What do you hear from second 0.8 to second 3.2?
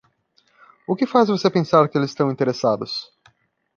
O que faz você pensar que eles estão interessados??